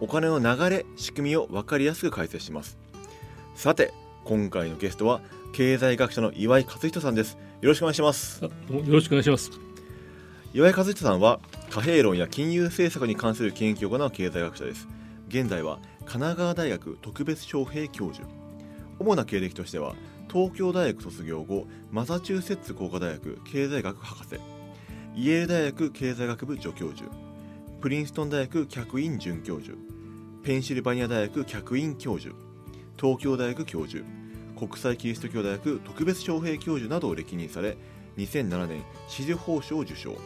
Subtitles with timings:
[0.00, 2.78] お金の流れ仕組みを分かりやすく解説します。
[3.54, 3.92] さて
[4.24, 5.20] 今回のゲストは
[5.52, 7.36] 経済学者の岩井和人さんです。
[7.60, 8.44] よろしくお願いします。
[8.44, 8.50] よ
[8.88, 9.50] ろしくお願いします。
[10.54, 14.86] 岩井和人さんは貨幣論や金融政策に関する研究を行う経済学者です。
[15.28, 18.26] 現在は神奈川大学特別招聘教授。
[19.00, 19.94] 主な経歴としては
[20.30, 24.40] 東京大学卒業後マサチューセッツ工科大学経済学博士。
[25.16, 27.10] イェール大学経済学部助教授。
[27.80, 29.76] プリンストン大学客員准教授
[30.42, 32.34] ペンシルバニア大学客員教授
[32.98, 34.04] 東京大学教授
[34.58, 37.76] 国際キリスト教大学特別招聘教授などを歴任され
[38.16, 40.16] 2007年紫綬褒章を受賞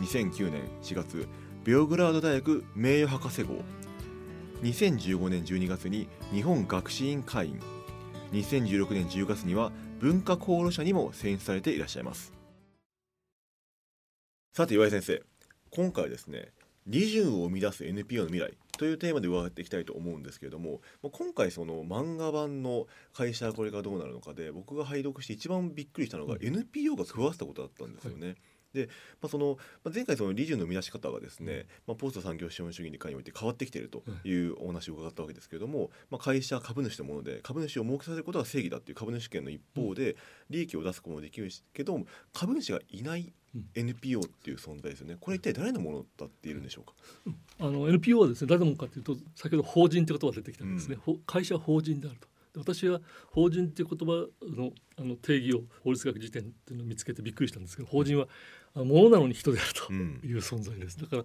[0.00, 1.28] 2009年4月
[1.64, 3.56] ベオグラード大学名誉博士号。
[4.62, 7.60] 2015年12月に日本学士院会員。
[8.32, 12.32] 2016年10月には文化功労者にも選出されていらっしゃいます。
[14.54, 15.22] さて岩井先生。
[15.70, 16.52] 今回はですね
[16.86, 18.56] 利潤を生み出す NPO の未来。
[18.78, 28.26] というテーマで伺っていきたいと思うんですけれども今回その漫画版の会社はこれがどうなるのかで僕が拝読して一番びっくりしたのが NPO が食わせたことだったんですよね。
[28.28, 28.36] はい
[28.72, 28.88] で、
[29.20, 40.16] まあ、そのまあ、前回その利潤の生み出し方がですね、まあ、ポスト産業資本主義において変わってきているというお話を伺ったわけですけれども、まあ、会社株主のもので株主を儲けさせることが正義だっていう株主権の一方で
[40.50, 41.98] 利益を出すこともできるけど
[42.32, 43.32] 株主がいない
[43.74, 45.16] NPO っていう存在ですよね。
[45.18, 46.92] これ一体誰のものだって言えるんでしょうか？
[47.60, 50.98] あの NPO はですね誰のものかというと先ほど法人って言葉が出てきたんですね。
[51.06, 52.28] うん、会社は法人であると。
[52.56, 58.26] 私は法人っていう言葉のあの定義を法律学辞典っていうのを見つけてびっくりしたんですけど法人は
[58.84, 61.24] 物なのに人であるという存在です、だから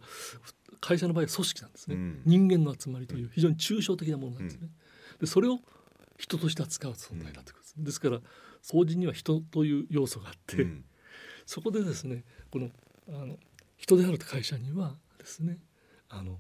[0.80, 4.70] 会社の場合は組織なんですね、うん、人間の集まりという非常に抽象的なものなんですね、
[5.20, 5.60] でそれを
[6.18, 8.20] 人として扱う存在だということです、ですから
[8.72, 10.68] 法人には人という要素があって、
[11.46, 12.70] そこでですねこの
[13.10, 13.38] あの
[13.78, 15.58] 人である会社にはですね
[16.10, 16.38] あの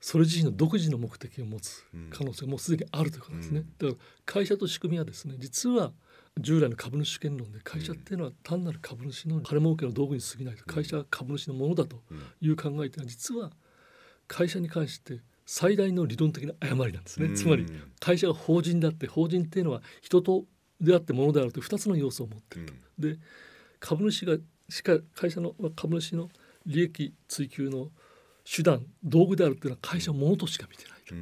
[0.00, 3.64] それ自身の独自の目的を持つ可能性もすでにあるということですね。
[3.78, 5.92] だから会社と仕組みはですね実は
[6.38, 10.56] 従来の株主権論で会社っていうのは単なる株主の金儲けの道具に過ぎない。
[10.56, 12.02] と会社は株主のものだと
[12.40, 13.50] いう考えというのは実は
[14.26, 17.30] 会社に関して最大の理論的な誤りなんですね。
[17.34, 17.66] つまり
[18.00, 20.44] 会社が法人であって法人っていうのは人と
[20.80, 22.74] であってものであるという2つの要素を持っていると。
[22.98, 23.18] で
[23.80, 24.36] 株主が
[24.68, 26.28] しか会社の株主の
[26.66, 27.88] 利益追求の
[28.44, 31.14] 手段道具であるというのは会社ものとしか見てないと。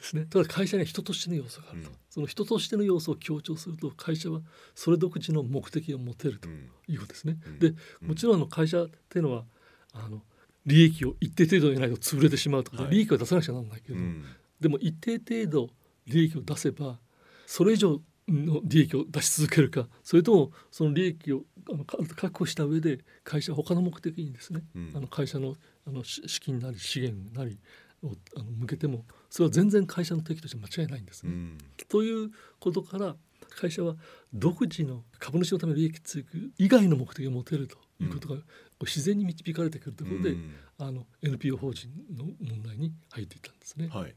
[0.00, 4.40] ですね、ただ会社には人としての要素があると、うん、その人としての要素を強調すると会社は
[4.74, 6.48] それ独自の目的を持てると
[6.88, 7.38] いうことですね。
[7.46, 9.44] うん、でもちろんの会社っていうのは
[9.92, 10.22] あの
[10.66, 14.24] 利益を一定程度でないと潰れてしまうとか、はい、利益を出さなくちゃならないけど、うん、
[14.60, 15.72] でも一定程度
[16.06, 16.98] 利益を出せば
[17.46, 21.42] それ以上の利益を出し続けるかそれともその利益を
[21.72, 25.54] あの確保した上で会社他の目的にですね、うん、あの会社の
[25.86, 27.58] あの資金なり資源なり
[28.02, 31.32] をあの向けてもそれは全然会社の敵として間違いないんですね。
[31.32, 31.58] うん、
[31.88, 33.16] ということから
[33.48, 33.96] 会社は
[34.34, 38.40] 独自の株主のための利益追求以外の目的を持てるということが
[38.82, 43.88] 自然に導かれてくるということで、うん、あの NPO 法人の問題に入っていたんですね。
[43.88, 44.14] はい、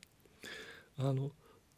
[0.97, 1.31] あの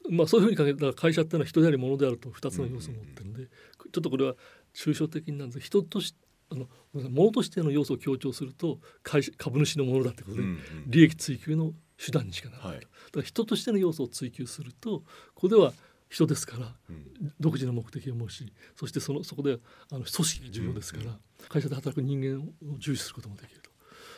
[0.10, 4.36] まあ、そういうふうに考えたら会社っていうのは人であり物であると2つの要素を持ってるので、ちょっとこれは
[4.74, 5.60] 抽象的なんです。
[5.60, 6.16] 人とし
[6.52, 10.44] あの物としての要素を強調すると会社株主のものだってことで、
[10.88, 11.74] 利益追求の
[12.04, 15.00] 手段にしかならないと、はい、だから人としての要素を追求すると
[15.34, 15.74] ここでは
[16.10, 19.58] 人ですから、うん、独自の目的を持ちそしてそのそこで
[19.92, 21.18] あの組織が重要ですから、うん、
[21.50, 23.70] 会社で働く人間を重視することもできると。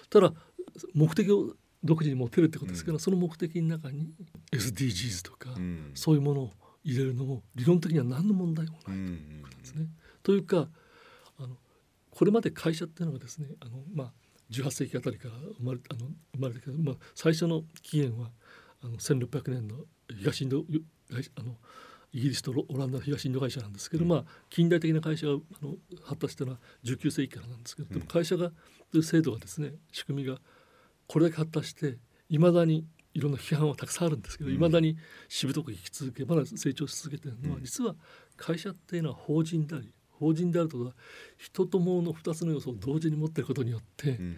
[0.10, 0.34] ただ
[0.94, 4.10] 目的を独自に持てるってことですから、うん、その目的の中に
[4.52, 6.52] SDGs とか、うん、そういうものを
[6.84, 9.88] 入れるのも理論的には何の問題もないということですね。
[10.24, 10.70] というか
[11.40, 11.58] あの
[12.12, 14.14] これまで会社っていうのがですねあの、まあ、
[14.52, 18.30] 18世紀あたりから生まれあの生まれたけど、まあ、最初の起源は
[18.84, 19.76] あの1600年の
[20.20, 21.56] 東インドあの
[22.14, 28.52] イギリスとオランダの東インド会社なんですけど、うん、まあ近代的な会社があの発達したのは19世紀からなんですけど、でも会社が
[28.92, 30.38] という制度がですね仕組みが
[31.08, 31.98] これだけ発達して
[32.30, 34.96] いまだにいろんな批判はたくさんあるんですけどいま、だに
[35.28, 37.96] しぶとく生き続けまだ成長し続けているのは、実は
[38.36, 41.04] 会社っていうのは法人であり法人であるということは
[41.38, 44.38] 人と物の2つの要素を同時に持っていることによって、うん、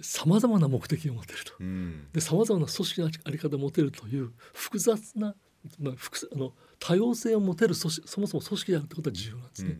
[0.00, 2.20] さまざまな目的を持てると。
[2.20, 5.34] さまざまな組織のあり方を持てるという複雑な、
[5.78, 9.78] まあ、複あの多様性を持てる組織そもそも組織であるってことは重要なんですね。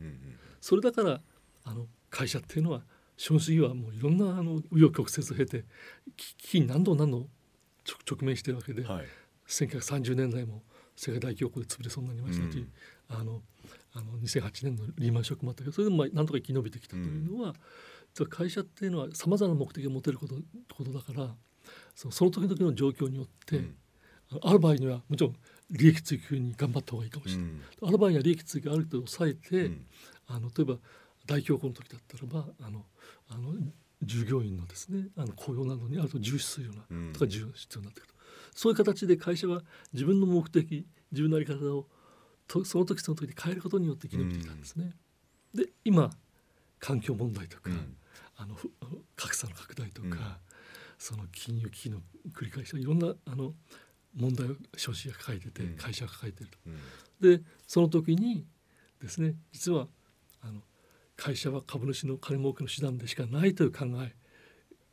[0.61, 1.21] それだから
[1.65, 2.83] あの会社っていうのは
[3.17, 5.65] 資本主義はもういろんなあの紆余曲折を経て
[6.17, 7.29] 危機に何度何度
[7.87, 9.07] 直直面してるわけで、うんはい
[9.47, 10.63] 1930年代も
[10.97, 12.73] 世界大恐慌で潰れそうになりましたし、うん。
[13.09, 13.43] あの
[13.95, 17.55] あの2008年のリーマンショックもあったけどそれでもまあなんとか生き延びてきたというのは、
[18.15, 20.37] 実は会社っていうのはさまざまな目的を持てること
[20.75, 21.35] ことだから
[21.95, 23.75] そのその時々の状況によって、うん。
[24.43, 25.37] ある場合にはもちろん
[25.71, 27.89] 利益追求に頑張った方がいいかもしれない、うん。
[27.89, 29.87] ある場合には利益追求ある程度抑えて、うん。
[30.27, 30.77] あの例えば
[31.27, 32.85] 大恐慌の時だったらばあの
[33.29, 33.55] あの
[34.03, 37.13] 従業員のですねあの雇用などにあると重視するようなうん。
[37.13, 38.15] とか重要必要になってくると、
[38.55, 39.63] そういう形で会社は
[39.93, 41.87] 自分の目的自分の在り方を
[42.47, 44.93] とその時その時で変えることによって生き延びてきたんですね。
[45.55, 46.11] で今
[46.79, 47.97] 環境問題とか、うん。
[48.37, 48.57] あの
[49.17, 50.17] 格差の拡大とか、うん。
[50.99, 51.99] その金融危機の
[52.33, 53.55] 繰り返しいろんなあの
[54.15, 55.77] 問題を消費者が抱えてて、うん。
[55.77, 56.59] 会社が抱えていると。
[56.67, 57.39] うん。
[57.39, 58.45] でその時に
[59.01, 59.87] ですね実は
[60.43, 60.61] あの
[61.17, 64.15] 会社は株主の金儲けの手段でしかないという考え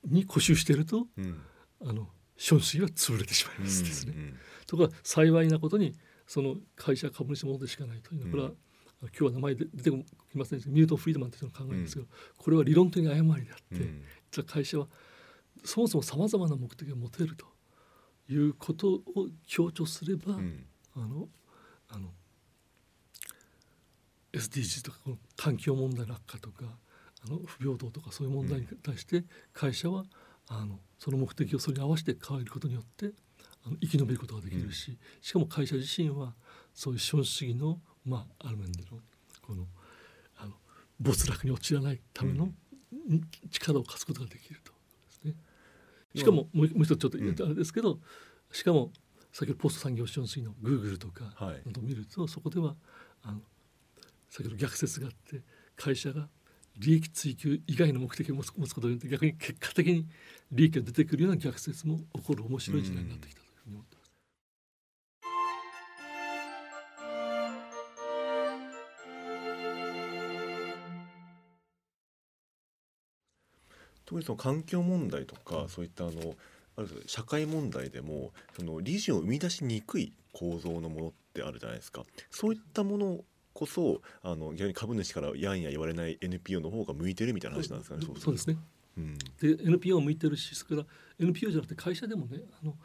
[0.05, 1.41] に固執しているとうん。
[1.85, 2.07] あの
[2.41, 4.13] 資本主義は潰れてしまいますですね。
[4.15, 4.33] うん
[4.65, 5.93] ところが幸いなことに
[6.25, 8.55] その会社株主のものでしかないというのはこれは、うん。
[9.01, 12.07] 今日は名前で出てきませんでミルトン・フリードマンという人の考えですけど、
[12.37, 14.03] これは理論的に誤りであって、うん。
[14.31, 14.87] 実は会社は
[15.63, 17.45] そもそもさまざまな目的を持てると
[18.29, 19.01] いうことを
[19.45, 20.65] 強調すれば、うん。
[20.95, 21.27] あの
[21.89, 22.09] あの
[24.33, 26.65] SDGs とかこの環境問題の悪化とか
[27.23, 30.05] あの不平等とかそういう問題に対して会社は
[30.47, 33.11] あのその目的をそれに合わせて変えることによって
[33.65, 36.33] あの生き延びることができるし、しかも会社自身は
[36.73, 38.99] そういう資本主義の、まあ、ある面での
[39.41, 39.65] この
[40.37, 40.53] あの
[40.99, 42.55] 没落に陥らないための、ん。
[43.49, 44.71] 力を貸すことができると。
[44.71, 44.77] で
[45.11, 45.33] すね。
[46.15, 47.99] しかももうもう一つちょっと言うとあれですけど、
[48.51, 48.91] しかも
[49.31, 51.61] 先ほどポスト産業資本主義のグーグルとかはい。
[51.65, 52.75] などを見るとそこでは
[53.23, 53.39] あの
[54.29, 55.41] 先ほど逆説があって
[55.75, 56.27] 会社が
[56.77, 60.07] 利益追求以外の目的を持つことによって逆に結果的に
[60.51, 64.11] 利益が出てくるような逆説も起こる面白い時代になってきたというふうに思ってます。
[74.05, 76.35] 特にその環境問題とか、そういったあの
[76.77, 83.19] ある社会問題でもその理事を生み出しにくい構造のものってあるじゃないですかそういったもの
[83.53, 88.57] こそあの逆に株主からやんや言われない NPO の方が向いてるみたいな話なんですかねそうですね。
[88.97, 92.75] うんで NPO を向いてるしそれから NPO じゃなくて会社でもねあの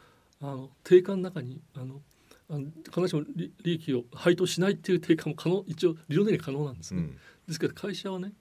[0.41, 2.01] あの定価の中にあの
[2.49, 7.01] あの必ずしも利利益を配当しないっていう定価も可能一応理論的に可能なんですね。
[7.01, 7.17] うん
[7.47, 8.33] ですから会社はね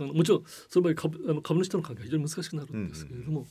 [0.00, 3.46] あのもちろんその場合株あの株主との関係は非常に難しくなるんですけれども、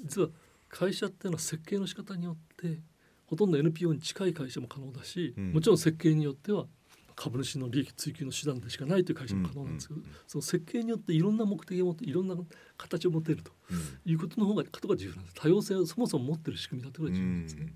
[0.00, 0.28] 実は
[0.68, 2.80] 会社っていうのは設計の仕方によって
[3.26, 6.66] ほとんど NPO に近い会社も可能だし、うんもちろん設計によっては
[7.18, 10.10] 株主の利益追求の手段でしかないという会社も可能なんですけど、うんうん。
[10.10, 12.36] うんその設計によっていろんな目的を持っていろんな
[12.76, 15.34] 形を持てるとうんいうことの方がことが重要なんです。
[15.34, 17.74] 多様性をそもそも持ってる仕組みだということが重要なんですね。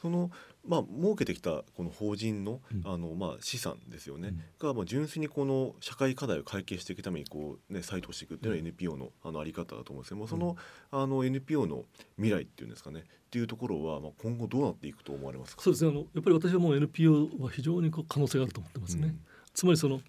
[0.00, 0.30] その
[0.66, 2.82] まあ設けてきたこの法人の,、うん。
[2.84, 10.56] あのまあ資産ですよね、がまあ純粋にこの社会課題を解決していくためにこうね再投していくっていうのは NPO のあのあり方だと思うんですけども、その
[10.90, 11.84] あの NPO の
[12.16, 13.00] 未来っていうんですかね。
[13.00, 15.62] っていうところはまあ今後どうなっていくと思われますか？
[15.62, 15.90] そうですね。
[15.90, 19.14] あのやっぱり私はもう NPO は非常にこう可能性があると思ってますね。
[19.54, 20.00] つまりその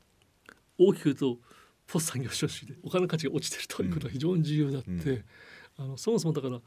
[0.80, 1.38] 大きく言うと
[1.86, 5.24] ポスト産業消費でお金の価値が落ちてるということが非常に重要であって、うん。
[5.78, 6.60] あのそもそもだから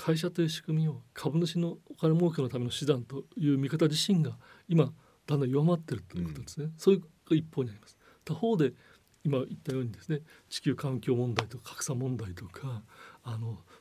[0.00, 4.92] 会社という仕組みを株主のお金儲けのための手段という見方自身が今
[5.26, 7.98] だんだん弱まってるということですね、そういうが一方にあります。
[8.24, 8.72] 他方で
[9.22, 12.82] 今言ったようにですね地球環境問題とか格差問題とか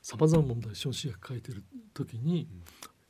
[0.01, 2.47] さまざまな問題を資本主義が抱えている時に、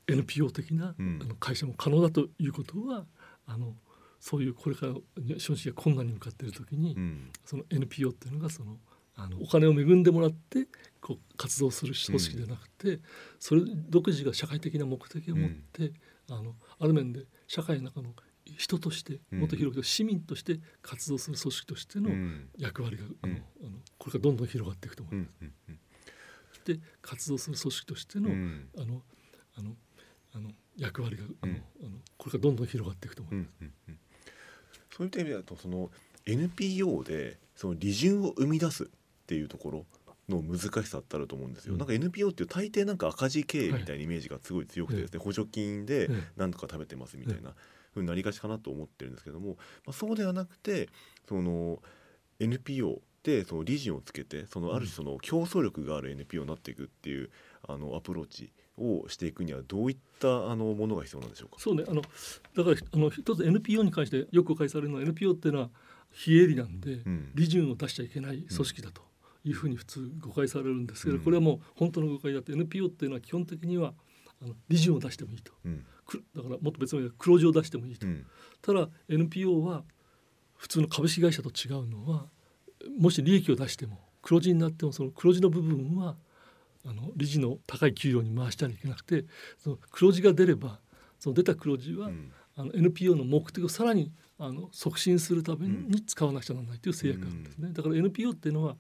[0.08, 1.20] NPO 的な、うん。
[1.22, 3.06] あの会社も可能だということは
[3.48, 3.74] あの
[4.20, 4.94] そういうこれから
[5.40, 7.32] 資本主義が困難に向かっている時に、うん。
[7.44, 8.78] その NPO っていうのがその
[9.22, 10.68] あのお金を恵んでもらって
[11.02, 13.00] こう活動する組織ではなくて、
[13.38, 15.92] それ独自が社会的な目的を持って、
[16.30, 18.14] あのある面で社会の中の
[18.58, 19.40] 人としてうん。
[19.42, 22.50] もっと広く市民として活動する組織としてのうん。
[22.58, 23.40] 役割が、あのうん。
[23.68, 25.30] あのこれからどんどん広がっていくと思います。
[25.42, 25.80] うんうん。
[26.66, 28.70] で活動する組織としての,、うん。
[28.78, 29.02] あの
[29.58, 29.76] あの
[30.34, 31.58] あの役割があの、うん。
[31.58, 33.50] あのこれからどんどん広がっていくと思います。
[33.62, 34.00] うんうんうん。
[34.96, 35.92] そういった意味だとその
[36.26, 38.90] NPO でその利潤を生み出す
[39.30, 39.86] っていうところ
[40.28, 41.78] の難しさってあると思うんですよ、うん。
[41.78, 46.24] なんか NPO っていう大抵なんか赤字経営みたいなイメージがすごい強くてですね、補助金でええ。
[46.36, 47.54] なんとか食べてますみたいな
[47.94, 50.90] ふうになりがちかなと思ってるんですけども、まあ、そうではなくて
[51.28, 51.80] その
[52.40, 57.30] NPO ってその理事をつけてそのある種その競争力がある NPO になっていくっていう
[57.68, 61.58] あのアプローチをしていくにはどういったあのものが必要なんでしょうか？
[61.60, 61.84] そうね。
[61.88, 65.70] あのだからあの一つ NPO に関してよく誤解されるのは NPO っていうのは
[66.12, 67.32] 非営利なんで、うん。
[67.36, 69.02] 利潤を出しちゃいけない組織だと
[69.46, 71.24] いうふうに普通誤解されるんですけど、うん。
[71.24, 73.94] これはもう本当の誤解だって NPO っていうのは基本的には
[74.42, 75.54] あの利潤を出してもいいと。
[75.66, 75.86] うん。
[76.06, 78.26] くだからもっと別の意味で黒字を出してもいいと、うん。
[78.62, 79.84] ただ NPO は
[80.56, 82.26] 普通の株式会社と違うのは
[82.98, 86.16] もし利益を出しても黒字になってもその黒字の部分は
[86.86, 89.26] あの理事の高い給料に回したらいけなくて
[89.58, 90.80] その黒字が出れば
[91.20, 92.32] その出た黒字は、うん。
[92.56, 98.76] あの NPO の目的をさらにあの促進するために使わなくちゃならないという制約があるんですね、だから NPO っていうのは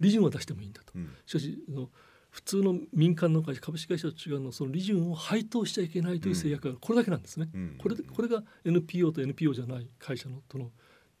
[0.00, 0.92] 利潤は出してもいいんだと。
[0.94, 1.10] うん。
[1.26, 1.90] しかしあの
[2.30, 7.76] 普通の民間の会社株式会社と違うのはその利潤を配当しちゃいけないという制約がこれだけなんですね、うん。
[7.78, 10.70] これでこれが NPO と NPO じゃない会社のとの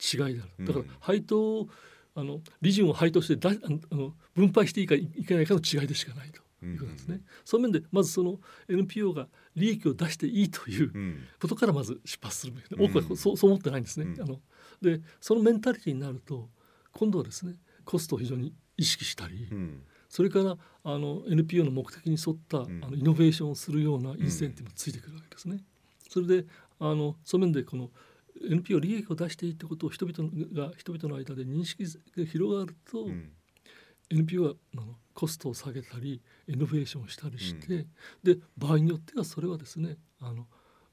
[0.00, 0.66] 違いである。
[0.66, 1.68] だからうん配当を
[2.14, 6.42] あの利潤を配当してだあの分配していいかいけないかの違いでしかないと。
[6.64, 8.38] いうことなんですね、その面でまずその
[8.68, 9.26] NPO が
[9.56, 11.18] 利益を出していいといううん。
[11.40, 12.84] ことからまず出発するべきでうん。
[12.84, 14.06] 多くはそうそう思ってないんですね。
[14.06, 14.22] うん。
[14.22, 14.40] あの
[14.80, 16.48] でそのメンタリティになると
[16.92, 19.82] 今度はですねコストを非常に意識したり、うん。
[20.08, 22.84] それからあの NPO の目的に沿った、ん。
[22.84, 25.62] あのイノベーションをするようなインセンティブがついてくるわけですね。
[26.08, 26.46] それで
[26.78, 27.90] あのその面でこの
[28.48, 33.32] NPO 利益を出していいってことを人々が人々の間で認識が広がると、うん。
[34.10, 37.86] NPO はあのコストを下げたりイノベーションをしたりして、
[38.22, 40.46] で場合によってはそれはですねあの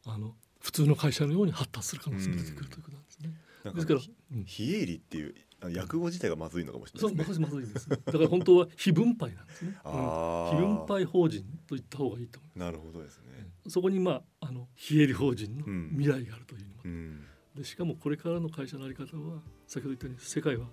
[0.06, 3.34] あの普通の会社のように発達する可能性が出てくるということなんですね。
[3.64, 4.00] なんですから、
[4.34, 7.46] うん、非営利っていう訳語自体がまずいのかもしれないですね。
[7.46, 7.90] まずいまずいです。
[7.90, 7.98] ね。
[8.06, 9.78] だから本当は非分配なんですね。
[9.84, 13.50] 非分配法人と言った方がいいと思なるほどですね。
[13.66, 13.70] う。
[13.70, 15.90] そこにまああの非営利法人のうん。
[15.98, 17.26] 未来があるというのも、うん。
[17.56, 20.66] でしかもこれからの会社のあり方は先ほど言ったように世界は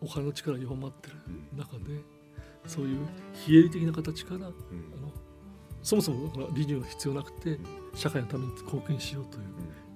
[0.00, 1.16] お金の力が弱まってる
[1.52, 1.58] うん。
[1.58, 2.00] 中で
[2.66, 4.56] そういう非営利的な形からあのうん
[5.82, 7.60] そもそもだから利潤が必要なくて
[7.94, 9.44] 社会のために貢献しようという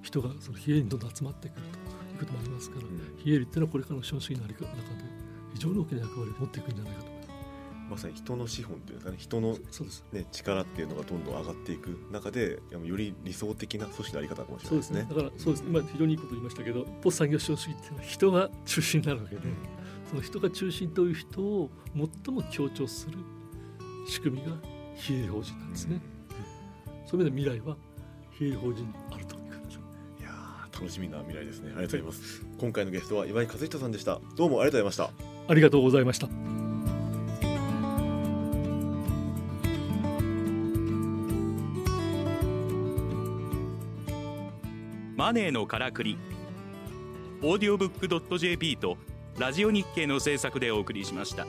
[0.03, 3.01] 人がその非営利にどんどん集まってくるとこともありますから、うん。
[3.17, 4.55] 非営利っていうのはこれからの資本主義のあで
[5.55, 7.07] 非常に大きな役割を持っていくんじゃないかと。
[7.07, 7.31] 思います。
[7.91, 9.59] まさに人の資本っていうかね人の、
[10.13, 15.07] ね、力っていうのがどんどん上がっていく中でより理想的な組織のあり方かもしれないですすね。
[15.09, 15.65] だからそうです。
[15.67, 19.43] 今非常にいいこと言いましたけどポスト産業資本主義っていうのは人が中心になるわけで、
[20.09, 21.71] その人が中心という人を
[22.25, 23.19] 最も強調する
[24.07, 24.57] 仕組みが
[24.95, 26.01] 非営利法人なんですね、
[27.07, 27.77] そういう意味で未来は
[28.31, 29.17] 非営利法人にあ
[30.81, 31.73] 楽しみな未来ですね。
[31.77, 32.43] ありがとうございます。
[32.59, 34.21] 今回のゲストは岩井和人さんでした。
[34.37, 35.31] どうもありがとうございました。
[35.51, 36.29] ありがとうございました
[45.17, 46.17] マネーのからくり
[47.43, 48.97] オーディオブック .jp と
[49.39, 51.49] ラジオ日経の制作でお送りしました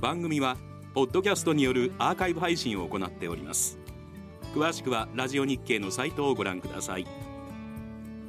[0.00, 0.58] 番組は
[0.92, 3.78] ポッドキャストによるアーカイブ配信を行っております
[4.54, 7.06] 詳しくはラジオ日経のサイトをご覧ください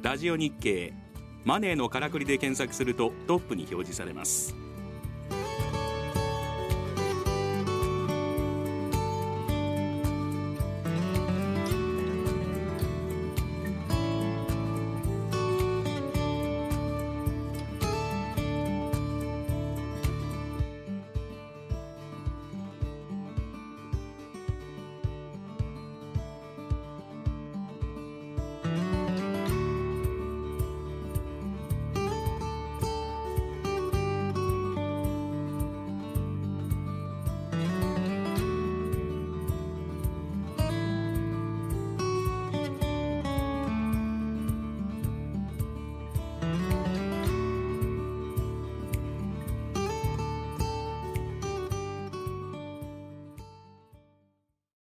[0.00, 0.94] ラジオ日経。
[1.44, 4.54] マネーのからくりで検索するとトップに表示されます。